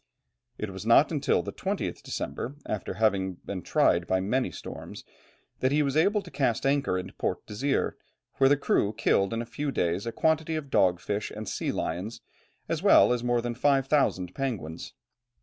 [0.57, 5.03] It was not until the 20th December, after having been tried by many storms,
[5.59, 7.97] that he was able to cast anchor in Port Desire,
[8.37, 11.71] where the crew killed in a few days a quantity of dog fish and sea
[11.71, 12.21] lions,
[12.67, 14.93] as well as more than five thousand penguins.